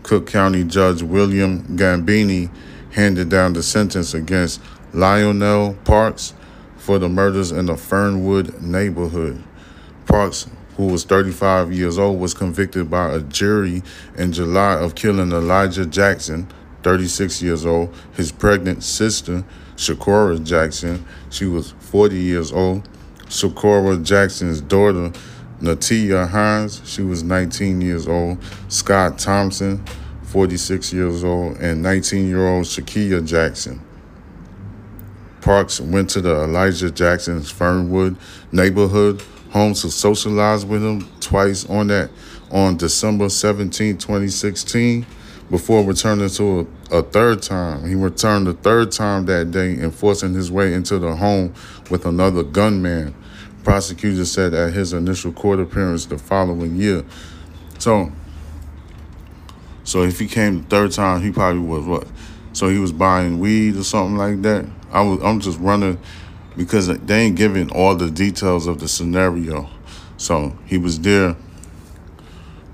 Cook 0.04 0.28
County 0.28 0.64
Judge 0.64 1.02
William 1.02 1.76
Gamboney 1.76 2.50
handed 2.92 3.28
down 3.28 3.52
the 3.52 3.64
sentence 3.64 4.14
against 4.14 4.62
Lionel 4.94 5.74
Parks 5.84 6.36
for 6.82 6.98
the 6.98 7.08
murders 7.08 7.52
in 7.52 7.68
the 7.68 7.78
Fernwood 7.78 8.60
neighborhood. 8.60 9.42
Parks, 10.08 10.48
who 10.78 10.88
was 10.88 11.04
35 11.04 11.72
years 11.72 12.00
old, 12.00 12.20
was 12.20 12.34
convicted 12.34 12.90
by 12.90 13.14
a 13.14 13.20
jury 13.20 13.84
in 14.18 14.34
July 14.34 14.74
of 14.74 14.96
killing 14.96 15.32
Elijah 15.32 15.86
Jackson, 15.86 16.48
36 16.82 17.40
years 17.44 17.68
old, 17.68 17.94
his 18.14 18.32
pregnant 18.32 18.84
sister, 18.84 19.46
Shakora 19.76 20.44
Jackson. 20.44 21.06
She 21.30 21.46
was 21.46 21.76
40 21.82 22.16
years 22.18 22.52
old. 22.52 22.90
Shakora 23.26 24.04
Jackson's 24.04 24.60
daughter, 24.60 25.12
Natia 25.62 26.28
Hines, 26.28 26.82
she 26.84 27.04
was 27.04 27.22
19 27.22 27.82
years 27.82 28.08
old. 28.08 28.44
Scott 28.70 29.20
Thompson, 29.20 29.86
46 30.24 30.94
years 30.94 31.24
old, 31.24 31.58
and 31.58 31.84
19 31.84 32.28
year 32.28 32.48
old 32.48 32.66
Shakia 32.66 33.24
Jackson. 33.24 33.80
Parks 35.42 35.82
went 35.82 36.10
to 36.12 36.22
the 36.22 36.44
Elijah 36.44 36.92
Jackson's 36.92 37.52
Fernwood 37.52 38.16
neighborhood 38.52 39.22
home 39.52 39.74
to 39.74 39.90
socialize 39.90 40.66
with 40.66 40.84
him 40.84 41.08
twice 41.20 41.70
on 41.70 41.88
that 41.88 42.10
on 42.52 42.78
December 42.78 43.30
17, 43.30 43.98
2016 43.98 45.06
before 45.50 45.84
returning 45.84 46.30
to 46.30 46.68
a, 46.92 47.00
a, 47.00 47.04
third 47.04 47.42
time. 47.42 47.86
He 47.88 47.94
returned 47.96 48.48
the 48.48 48.54
third 48.54 48.92
time 48.92 49.26
that 49.26 49.52
day 49.52 49.74
and 49.74 49.94
forcing 49.94 50.34
his 50.34 50.50
way 50.50 50.74
into 50.74 50.98
the 50.98 51.16
home 51.16 51.54
with 51.90 52.06
another 52.06 52.44
gunman. 52.44 53.14
Prosecutors 53.64 54.32
said 54.32 54.54
at 54.54 54.74
his 54.74 54.94
initial 54.94 55.34
court 55.34 55.60
appearance 55.60 56.06
the 56.06 56.18
following 56.18 56.78
year. 56.78 57.04
So, 57.80 58.12
so 59.84 60.04
if 60.04 60.20
he 60.20 60.28
came 60.28 60.62
the 60.62 60.68
third 60.70 60.92
time, 60.94 61.22
he 61.22 61.32
probably 61.32 61.62
was 61.62 61.86
what? 61.86 62.08
So 62.54 62.70
he 62.70 62.78
was 62.78 62.92
buying 62.92 63.40
weed 63.40 63.78
or 63.78 63.84
something 63.84 64.18
like 64.18 64.42
that. 64.42 64.66
I 64.92 65.02
was. 65.02 65.22
I'm 65.24 65.40
just 65.40 65.60
running 65.60 66.00
because 66.58 66.88
they 66.88 67.22
ain't 67.22 67.38
giving 67.38 67.72
all 67.72 67.96
the 67.96 68.12
details 68.12 68.68
of 68.68 68.80
the 68.80 68.88
scenario. 68.88 69.70
So 70.18 70.58
he 70.66 70.78
was 70.78 71.00
there 71.00 71.36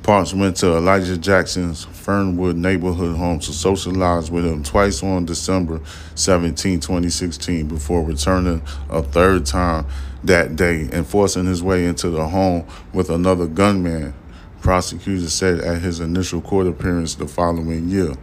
Parks 0.08 0.34
went 0.34 0.56
to 0.56 0.78
Elijah 0.78 1.18
Jackson's 1.18 1.84
Fernwood 1.84 2.56
neighborhood 2.56 3.18
home 3.18 3.40
to 3.40 3.52
socialize 3.52 4.32
with 4.32 4.46
him 4.46 4.64
twice 4.64 5.04
on 5.04 5.26
December 5.26 5.82
17, 6.16 6.80
2016, 6.80 7.68
before 7.68 8.06
returning 8.06 8.62
a 8.90 9.04
third 9.04 9.46
time 9.46 9.86
that 10.24 10.56
day 10.56 10.88
and 10.94 11.06
forcing 11.06 11.46
his 11.46 11.62
way 11.62 11.86
into 11.86 12.10
the 12.10 12.26
home 12.26 12.66
with 12.94 13.10
another 13.10 13.48
gunman. 13.48 14.14
Prosecutors 14.62 15.34
said 15.34 15.60
at 15.60 15.82
his 15.82 16.00
initial 16.00 16.40
court 16.40 16.68
appearance 16.68 17.16
the 17.16 17.28
following 17.28 17.90
year. 17.90 18.14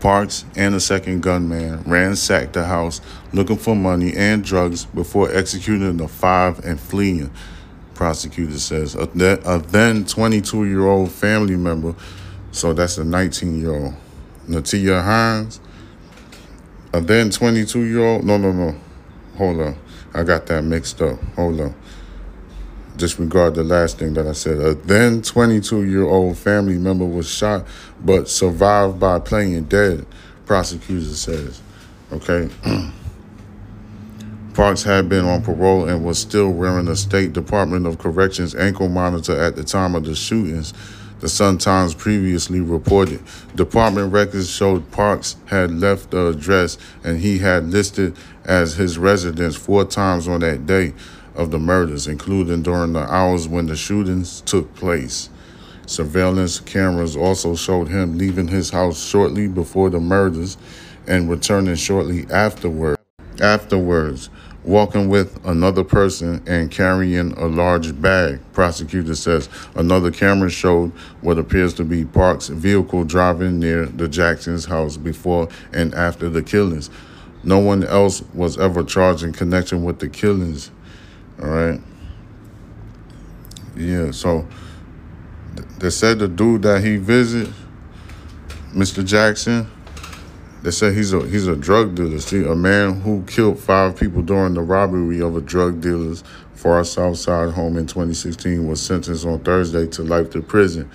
Parks 0.00 0.46
and 0.56 0.74
a 0.74 0.80
second 0.80 1.22
gunman 1.22 1.82
ransacked 1.82 2.54
the 2.54 2.64
house 2.64 3.00
looking 3.32 3.58
for 3.58 3.76
money 3.76 4.14
and 4.16 4.42
drugs 4.42 4.86
before 4.86 5.30
executing 5.30 5.98
the 5.98 6.08
five 6.08 6.64
and 6.64 6.80
fleeing 6.80 7.30
prosecutor 7.94 8.58
says. 8.58 8.94
A, 8.94 9.02
a 9.44 9.58
then 9.58 10.06
22 10.06 10.64
year 10.64 10.86
old 10.86 11.12
family 11.12 11.56
member, 11.56 11.94
so 12.50 12.72
that's 12.72 12.96
a 12.96 13.04
19 13.04 13.60
year 13.60 13.74
old, 13.74 13.94
Natia 14.48 15.04
Hines. 15.04 15.60
A 16.94 17.00
then 17.00 17.30
22 17.30 17.84
year 17.84 18.04
old, 18.04 18.24
no, 18.24 18.38
no, 18.38 18.52
no, 18.52 18.74
hold 19.36 19.60
on. 19.60 19.76
I 20.14 20.24
got 20.24 20.46
that 20.46 20.64
mixed 20.64 21.00
up. 21.02 21.22
Hold 21.36 21.60
on. 21.60 21.74
Disregard 23.00 23.54
the 23.54 23.64
last 23.64 23.98
thing 23.98 24.12
that 24.14 24.26
I 24.26 24.32
said. 24.32 24.58
A 24.58 24.74
then 24.74 25.22
22 25.22 25.84
year 25.84 26.04
old 26.04 26.36
family 26.36 26.76
member 26.76 27.06
was 27.06 27.28
shot 27.28 27.66
but 28.04 28.28
survived 28.28 29.00
by 29.00 29.18
playing 29.18 29.64
dead, 29.64 30.06
prosecutor 30.44 31.14
says. 31.14 31.62
Okay. 32.12 32.50
Parks 34.54 34.82
had 34.82 35.08
been 35.08 35.24
on 35.24 35.42
parole 35.42 35.88
and 35.88 36.04
was 36.04 36.18
still 36.18 36.50
wearing 36.50 36.88
a 36.88 36.96
State 36.96 37.32
Department 37.32 37.86
of 37.86 37.98
Corrections 37.98 38.54
ankle 38.54 38.90
monitor 38.90 39.34
at 39.40 39.56
the 39.56 39.64
time 39.64 39.94
of 39.94 40.04
the 40.04 40.14
shootings. 40.14 40.74
The 41.20 41.28
Sun 41.28 41.58
Times 41.58 41.94
previously 41.94 42.60
reported. 42.60 43.22
Department 43.54 44.12
records 44.12 44.50
showed 44.50 44.90
Parks 44.90 45.36
had 45.46 45.70
left 45.70 46.10
the 46.10 46.28
address 46.28 46.76
and 47.02 47.20
he 47.20 47.38
had 47.38 47.64
listed 47.64 48.16
as 48.44 48.74
his 48.74 48.98
residence 48.98 49.56
four 49.56 49.86
times 49.86 50.28
on 50.28 50.40
that 50.40 50.66
day 50.66 50.92
of 51.34 51.50
the 51.50 51.58
murders, 51.58 52.06
including 52.06 52.62
during 52.62 52.92
the 52.92 53.00
hours 53.00 53.48
when 53.48 53.66
the 53.66 53.76
shootings 53.76 54.40
took 54.42 54.74
place. 54.74 55.30
Surveillance 55.86 56.60
cameras 56.60 57.16
also 57.16 57.56
showed 57.56 57.88
him 57.88 58.16
leaving 58.16 58.48
his 58.48 58.70
house 58.70 59.02
shortly 59.02 59.48
before 59.48 59.90
the 59.90 60.00
murders 60.00 60.56
and 61.06 61.28
returning 61.28 61.74
shortly 61.74 62.26
afterward. 62.30 62.96
Afterwards, 63.40 64.30
walking 64.64 65.08
with 65.08 65.44
another 65.46 65.82
person 65.82 66.42
and 66.46 66.70
carrying 66.70 67.32
a 67.32 67.46
large 67.46 68.00
bag. 68.00 68.38
Prosecutor 68.52 69.14
says 69.14 69.48
another 69.74 70.10
camera 70.10 70.50
showed 70.50 70.92
what 71.22 71.38
appears 71.38 71.74
to 71.74 71.84
be 71.84 72.04
Park's 72.04 72.48
vehicle 72.48 73.04
driving 73.04 73.58
near 73.58 73.86
the 73.86 74.08
Jackson's 74.08 74.66
house 74.66 74.96
before 74.96 75.48
and 75.72 75.94
after 75.94 76.28
the 76.28 76.42
killings. 76.42 76.90
No 77.42 77.58
one 77.58 77.84
else 77.84 78.22
was 78.34 78.58
ever 78.58 78.84
charged 78.84 79.22
in 79.22 79.32
connection 79.32 79.82
with 79.82 79.98
the 79.98 80.08
killings. 80.08 80.70
All 81.42 81.48
right. 81.48 81.80
Yeah, 83.76 84.10
so 84.10 84.46
they 85.78 85.90
said 85.90 86.18
the 86.18 86.28
dude 86.28 86.62
that 86.62 86.84
he 86.84 86.96
visited, 86.96 87.54
Mr. 88.74 89.04
Jackson, 89.04 89.70
they 90.62 90.70
said 90.70 90.94
he's 90.94 91.14
a 91.14 91.26
he's 91.26 91.46
a 91.46 91.56
drug 91.56 91.94
dealer. 91.94 92.18
See, 92.18 92.44
a 92.44 92.54
man 92.54 93.00
who 93.00 93.22
killed 93.26 93.58
five 93.58 93.96
people 93.96 94.20
during 94.20 94.52
the 94.54 94.60
robbery 94.60 95.20
of 95.22 95.36
a 95.36 95.40
drug 95.40 95.80
dealer's 95.80 96.22
far 96.52 96.84
south 96.84 97.16
side 97.16 97.54
home 97.54 97.78
in 97.78 97.86
2016 97.86 98.68
was 98.68 98.82
sentenced 98.82 99.24
on 99.24 99.40
Thursday 99.40 99.86
to 99.86 100.02
life 100.02 100.28
to 100.30 100.42
prison. 100.42 100.90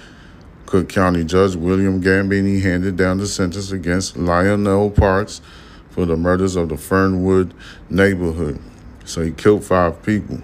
Cook 0.67 0.89
County 0.89 1.23
Judge 1.23 1.55
William 1.55 2.01
Gamboney 2.01 2.61
handed 2.61 2.95
down 2.95 3.17
the 3.17 3.25
sentence 3.25 3.71
against 3.71 4.15
Lionel 4.15 4.91
Parks 4.91 5.41
for 5.89 6.05
the 6.05 6.15
murders 6.15 6.55
of 6.55 6.69
the 6.69 6.77
Fernwood 6.77 7.53
neighborhood. 7.89 8.59
So 9.05 9.21
he 9.21 9.31
killed 9.31 9.63
five 9.63 10.03
people. 10.03 10.41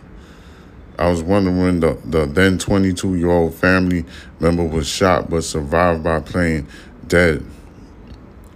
I 0.98 1.10
was 1.10 1.24
wondering 1.24 1.60
when 1.60 1.80
the, 1.80 1.98
the 2.06 2.26
then 2.28 2.60
22 2.60 3.16
year 3.16 3.32
old 3.32 3.56
family 3.56 4.06
member 4.40 4.64
was 4.64 4.88
shot 4.88 5.30
but 5.30 5.44
survived 5.44 6.04
by 6.04 6.20
playing 6.20 6.68
dead. 7.08 7.44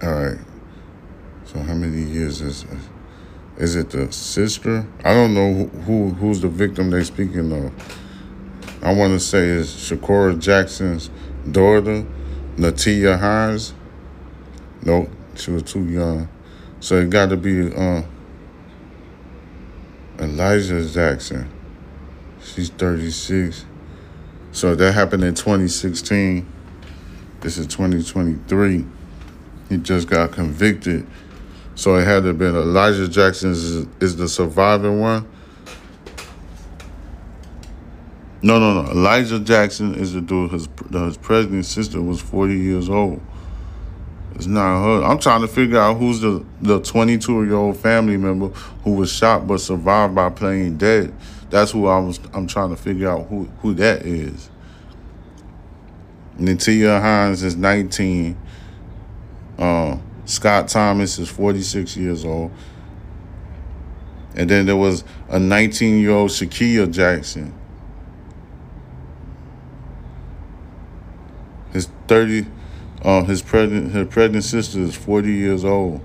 All 0.02 0.10
right. 0.10 0.38
So 1.46 1.58
how 1.60 1.74
many 1.74 2.02
years 2.02 2.40
is 2.40 2.64
is 3.56 3.74
it 3.74 3.90
the 3.90 4.12
sister? 4.12 4.86
I 5.04 5.14
don't 5.14 5.34
know 5.34 5.52
who, 5.54 5.66
who 5.80 6.10
who's 6.10 6.40
the 6.40 6.48
victim 6.48 6.90
they 6.90 7.02
speaking 7.02 7.50
of. 7.52 7.72
I 8.82 8.92
want 8.92 9.12
to 9.14 9.20
say 9.20 9.48
is 9.48 9.68
Shakora 9.68 10.38
Jackson's 10.38 11.10
daughter, 11.50 12.06
Natia 12.56 13.18
Hines. 13.18 13.74
Nope, 14.82 15.08
she 15.34 15.50
was 15.50 15.64
too 15.64 15.84
young. 15.84 16.28
So 16.78 16.96
it 17.00 17.10
got 17.10 17.30
to 17.30 17.36
be 17.36 17.74
uh, 17.74 18.02
Elijah 20.20 20.88
Jackson. 20.88 21.50
She's 22.42 22.70
36. 22.70 23.64
So 24.52 24.74
that 24.74 24.92
happened 24.92 25.24
in 25.24 25.34
2016. 25.34 26.46
This 27.40 27.58
is 27.58 27.66
2023. 27.66 28.86
He 29.68 29.76
just 29.78 30.08
got 30.08 30.32
convicted. 30.32 31.06
So 31.74 31.96
it 31.96 32.04
had 32.04 32.20
to 32.22 32.28
have 32.28 32.38
been 32.38 32.56
Elijah 32.56 33.08
Jackson 33.08 33.50
is, 33.50 33.86
is 34.00 34.16
the 34.16 34.28
surviving 34.28 35.00
one. 35.00 35.28
No, 38.42 38.58
no, 38.58 38.82
no. 38.82 38.90
Elijah 38.90 39.40
Jackson 39.40 39.94
is 39.94 40.12
the 40.12 40.20
dude. 40.20 40.52
His, 40.52 40.68
his 40.90 41.16
pregnant 41.18 41.66
sister 41.66 42.00
was 42.00 42.20
40 42.20 42.54
years 42.56 42.88
old. 42.88 43.20
It's 44.36 44.46
not 44.46 44.84
her. 44.84 45.02
I'm 45.02 45.18
trying 45.18 45.40
to 45.40 45.48
figure 45.48 45.78
out 45.78 45.96
who's 45.96 46.20
the 46.20 46.44
the 46.60 46.80
22 46.80 47.44
year 47.44 47.54
old 47.54 47.78
family 47.78 48.18
member 48.18 48.48
who 48.84 48.92
was 48.92 49.10
shot 49.10 49.46
but 49.46 49.60
survived 49.60 50.14
by 50.14 50.28
playing 50.28 50.76
dead. 50.76 51.14
That's 51.48 51.70
who 51.70 51.86
I 51.86 51.98
was. 51.98 52.20
I'm 52.34 52.46
trying 52.46 52.68
to 52.68 52.76
figure 52.76 53.08
out 53.08 53.28
who 53.28 53.44
who 53.62 53.72
that 53.74 54.04
is. 54.04 54.50
Natia 56.38 57.00
Hines 57.00 57.42
is 57.42 57.56
19. 57.56 58.36
Uh, 59.58 59.96
Scott 60.26 60.68
Thomas 60.68 61.18
is 61.18 61.30
46 61.30 61.96
years 61.96 62.24
old. 62.26 62.52
And 64.34 64.50
then 64.50 64.66
there 64.66 64.76
was 64.76 65.02
a 65.30 65.38
19 65.38 65.98
year 65.98 66.10
old 66.10 66.30
Shakia 66.30 66.92
Jackson. 66.92 67.54
His 71.72 71.88
30, 72.06 72.46
uh, 73.06 73.22
his 73.22 73.40
pregnant, 73.40 73.92
her 73.92 74.04
pregnant 74.04 74.42
sister 74.44 74.80
is 74.80 74.96
40 74.96 75.32
years 75.32 75.64
old. 75.64 76.00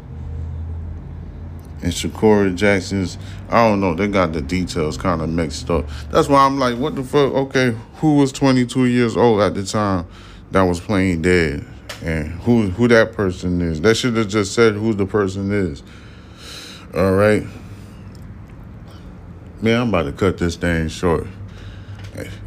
And 1.81 1.91
Shakora 1.91 2.55
Jackson's, 2.55 3.17
I 3.49 3.67
don't 3.67 3.81
know, 3.81 3.95
they 3.95 4.07
got 4.07 4.33
the 4.33 4.41
details 4.41 4.97
kind 4.97 5.19
of 5.19 5.29
mixed 5.29 5.67
up. 5.71 5.89
That's 6.11 6.29
why 6.29 6.45
I'm 6.45 6.59
like, 6.59 6.77
what 6.77 6.93
the 6.93 7.03
fuck? 7.03 7.33
Okay, 7.33 7.75
who 7.95 8.17
was 8.17 8.31
22 8.31 8.85
years 8.85 9.17
old 9.17 9.41
at 9.41 9.55
the 9.55 9.65
time 9.65 10.05
that 10.51 10.61
was 10.61 10.79
playing 10.79 11.23
dead? 11.23 11.65
And 12.03 12.27
who 12.41 12.69
who 12.69 12.87
that 12.87 13.13
person 13.13 13.61
is? 13.61 13.81
They 13.81 13.95
should 13.95 14.15
have 14.15 14.27
just 14.27 14.53
said 14.53 14.73
who 14.73 14.93
the 14.93 15.05
person 15.05 15.51
is. 15.51 15.81
All 16.95 17.13
right. 17.13 17.43
Man, 19.61 19.81
I'm 19.81 19.89
about 19.89 20.03
to 20.03 20.11
cut 20.11 20.37
this 20.37 20.55
thing 20.55 20.87
short. 20.87 21.25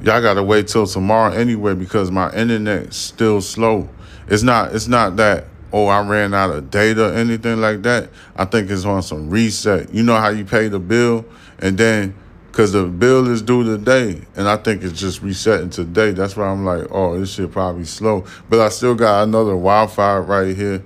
Y'all 0.02 0.22
gotta 0.22 0.42
wait 0.42 0.68
till 0.68 0.86
tomorrow 0.86 1.32
anyway 1.32 1.74
because 1.74 2.10
my 2.10 2.32
internet's 2.32 2.96
still 2.96 3.40
slow. 3.40 3.88
It's 4.28 4.42
not 4.42 4.74
it's 4.74 4.88
not 4.88 5.16
that 5.16 5.46
oh 5.72 5.86
I 5.86 6.06
ran 6.06 6.34
out 6.34 6.50
of 6.50 6.70
data 6.70 7.10
or 7.10 7.14
anything 7.14 7.60
like 7.60 7.82
that. 7.82 8.10
I 8.36 8.44
think 8.44 8.70
it's 8.70 8.84
on 8.84 9.02
some 9.02 9.30
reset. 9.30 9.92
You 9.92 10.02
know 10.02 10.16
how 10.16 10.28
you 10.28 10.44
pay 10.44 10.68
the 10.68 10.78
bill 10.78 11.24
and 11.58 11.76
then 11.76 12.14
because 12.54 12.70
the 12.70 12.84
bill 12.84 13.28
is 13.32 13.42
due 13.42 13.64
today, 13.64 14.22
and 14.36 14.48
I 14.48 14.56
think 14.56 14.84
it's 14.84 14.96
just 14.96 15.22
resetting 15.22 15.70
today. 15.70 16.12
That's 16.12 16.36
why 16.36 16.46
I'm 16.46 16.64
like, 16.64 16.86
oh, 16.92 17.18
this 17.18 17.34
shit 17.34 17.50
probably 17.50 17.84
slow. 17.84 18.24
But 18.48 18.60
I 18.60 18.68
still 18.68 18.94
got 18.94 19.24
another 19.24 19.54
Wi-Fi 19.54 20.18
right 20.18 20.56
here. 20.56 20.80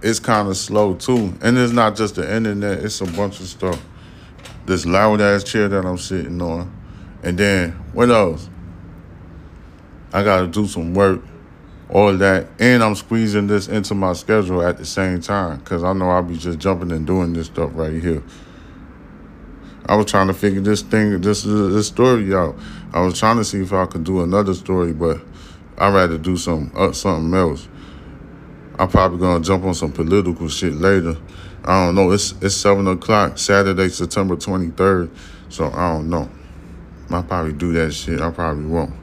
It's 0.00 0.18
kind 0.18 0.48
of 0.48 0.56
slow 0.56 0.94
too, 0.94 1.34
and 1.42 1.58
it's 1.58 1.74
not 1.74 1.96
just 1.96 2.14
the 2.14 2.34
internet. 2.34 2.78
It's 2.78 3.02
a 3.02 3.04
bunch 3.04 3.40
of 3.40 3.46
stuff. 3.46 3.84
This 4.64 4.86
loud 4.86 5.20
ass 5.20 5.44
chair 5.44 5.68
that 5.68 5.84
I'm 5.84 5.98
sitting 5.98 6.40
on, 6.40 6.72
and 7.22 7.36
then 7.36 7.72
what 7.92 8.08
else? 8.08 8.48
I 10.14 10.24
got 10.24 10.40
to 10.40 10.46
do 10.46 10.66
some 10.66 10.94
work, 10.94 11.20
all 11.92 12.16
that, 12.16 12.46
and 12.58 12.82
I'm 12.82 12.94
squeezing 12.94 13.46
this 13.46 13.68
into 13.68 13.94
my 13.94 14.14
schedule 14.14 14.62
at 14.62 14.78
the 14.78 14.86
same 14.86 15.20
time 15.20 15.58
because 15.58 15.84
I 15.84 15.92
know 15.92 16.08
I'll 16.08 16.22
be 16.22 16.38
just 16.38 16.58
jumping 16.58 16.90
and 16.90 17.06
doing 17.06 17.34
this 17.34 17.46
stuff 17.46 17.70
right 17.74 17.92
here. 17.92 18.22
I 19.84 19.96
was 19.96 20.06
trying 20.06 20.28
to 20.28 20.34
figure 20.34 20.62
this 20.62 20.80
thing, 20.80 21.20
this 21.20 21.42
this 21.42 21.88
story 21.88 22.34
out. 22.34 22.56
I 22.94 23.00
was 23.00 23.18
trying 23.18 23.36
to 23.36 23.44
see 23.44 23.60
if 23.60 23.72
I 23.74 23.84
could 23.84 24.04
do 24.04 24.22
another 24.22 24.54
story, 24.54 24.92
but 24.92 25.20
I'd 25.76 25.92
rather 25.92 26.16
do 26.16 26.36
some 26.36 26.72
uh, 26.74 26.92
something 26.92 27.34
else. 27.38 27.68
I'm 28.78 28.88
probably 28.88 29.18
gonna 29.18 29.44
jump 29.44 29.64
on 29.64 29.74
some 29.74 29.92
political 29.92 30.48
shit 30.48 30.72
later. 30.72 31.16
I 31.64 31.86
don't 31.86 31.94
know. 31.94 32.10
It's 32.12 32.32
it's 32.40 32.54
seven 32.54 32.88
o'clock 32.88 33.36
Saturday, 33.36 33.88
September 33.90 34.36
twenty 34.36 34.70
third. 34.70 35.10
So 35.50 35.66
I 35.66 35.92
don't 35.92 36.08
know. 36.08 36.30
I'll 37.10 37.22
probably 37.22 37.52
do 37.52 37.72
that 37.72 37.92
shit. 37.92 38.20
I 38.20 38.30
probably 38.30 38.64
won't. 38.64 38.94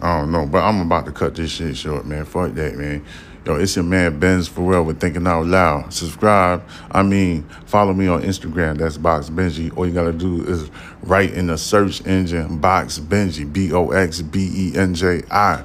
I 0.00 0.20
don't 0.20 0.32
know. 0.32 0.46
But 0.46 0.64
I'm 0.64 0.80
about 0.80 1.06
to 1.06 1.12
cut 1.12 1.34
this 1.34 1.50
shit 1.50 1.76
short, 1.76 2.06
man. 2.06 2.24
Fuck 2.24 2.54
that, 2.54 2.76
man. 2.76 3.04
Yo, 3.48 3.54
it's 3.56 3.76
your 3.76 3.84
man 3.84 4.18
Benz 4.18 4.46
Pharrell 4.46 4.84
with 4.84 5.00
Thinking 5.00 5.26
Out 5.26 5.46
Loud. 5.46 5.90
Subscribe. 5.90 6.62
I 6.90 7.02
mean, 7.02 7.44
follow 7.64 7.94
me 7.94 8.06
on 8.06 8.20
Instagram. 8.22 8.76
That's 8.76 8.98
Box 8.98 9.30
Benji. 9.30 9.74
All 9.74 9.86
you 9.86 9.94
gotta 9.94 10.12
do 10.12 10.44
is 10.44 10.70
write 11.02 11.32
in 11.32 11.46
the 11.46 11.56
search 11.56 12.06
engine 12.06 12.58
Box 12.58 12.98
Benji, 12.98 13.50
B 13.50 13.72
O 13.72 13.90
X 13.90 14.20
B 14.20 14.50
E 14.54 14.76
N 14.76 14.92
J 14.92 15.22
I. 15.30 15.64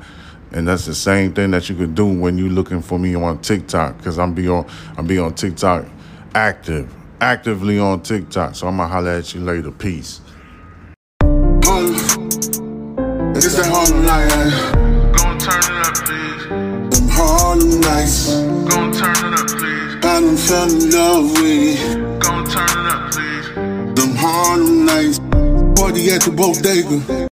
And 0.53 0.67
that's 0.67 0.85
the 0.85 0.95
same 0.95 1.33
thing 1.33 1.51
that 1.51 1.67
you 1.67 1.75
could 1.75 1.93
do 1.93 2.05
when 2.05 2.37
you're 2.37 2.47
looking 2.47 2.81
for 2.81 2.97
me 2.97 3.15
on 3.15 3.41
TikTok, 3.41 3.97
because 3.97 4.17
I'm 4.17 4.33
be 4.33 4.47
on 4.47 4.65
I'm 4.95 5.05
be 5.05 5.19
on 5.19 5.33
TikTok 5.33 5.85
active, 6.35 6.93
actively 7.19 7.79
on 7.79 8.01
TikTok. 8.01 8.55
So 8.55 8.67
I'm 8.67 8.77
gonna 8.77 8.87
holler 8.87 9.11
at 9.11 9.33
you 9.33 9.41
later. 9.41 9.71
Peace. 9.71 10.21
It's 13.45 13.55
that 13.55 13.65
Harlem 13.65 14.05
night. 14.05 14.29
Gon' 15.17 15.37
turn 15.37 15.59
it 15.59 15.85
up, 15.85 15.95
please. 16.05 16.97
Them 16.97 17.09
Harlem 17.09 17.81
nights. 17.81 18.31
Gon' 18.69 18.93
turn 18.93 19.33
it 19.33 19.37
up, 19.37 19.47
please. 19.49 19.95
I 19.97 20.21
done 20.21 20.37
fell 20.37 20.71
in 20.71 20.89
love 20.91 21.31
with 21.41 21.43
it. 21.43 22.21
Gon' 22.21 22.45
turn 22.47 22.69
it 22.69 22.87
up, 22.93 23.11
please. 23.11 23.47
Them 23.99 24.15
Harlem 24.15 24.85
nights. 24.85 25.19
Party 25.77 26.09
at 26.11 26.21
the 26.21 26.31
bodega. 26.31 27.32